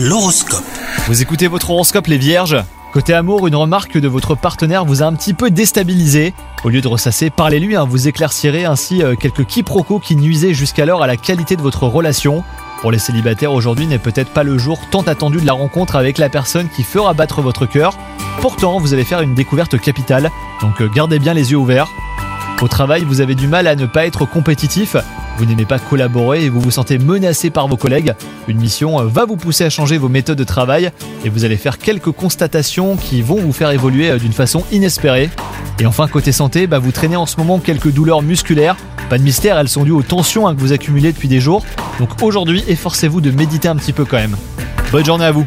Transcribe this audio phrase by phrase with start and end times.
[0.00, 0.62] L'horoscope.
[1.08, 2.56] Vous écoutez votre horoscope les vierges?
[2.92, 6.34] Côté amour, une remarque de votre partenaire vous a un petit peu déstabilisé.
[6.62, 11.02] Au lieu de ressasser, parlez-lui, hein, vous éclaircirez ainsi euh, quelques quiproquos qui nuisaient jusqu'alors
[11.02, 12.44] à la qualité de votre relation.
[12.80, 16.18] Pour les célibataires, aujourd'hui n'est peut-être pas le jour tant attendu de la rencontre avec
[16.18, 17.98] la personne qui fera battre votre cœur.
[18.40, 20.30] Pourtant, vous allez faire une découverte capitale,
[20.62, 21.88] donc euh, gardez bien les yeux ouverts.
[22.60, 24.96] Au travail, vous avez du mal à ne pas être compétitif.
[25.36, 28.14] Vous n'aimez pas collaborer et vous vous sentez menacé par vos collègues.
[28.48, 30.90] Une mission euh, va vous pousser à changer vos méthodes de travail
[31.24, 35.30] et vous allez faire quelques constatations qui vont vous faire évoluer euh, d'une façon inespérée.
[35.78, 38.76] Et enfin, côté santé, bah, vous traînez en ce moment quelques douleurs musculaires.
[39.08, 41.64] Pas de mystère, elles sont dues aux tensions hein, que vous accumulez depuis des jours.
[42.00, 44.36] Donc aujourd'hui, efforcez-vous de méditer un petit peu quand même.
[44.90, 45.46] Bonne journée à vous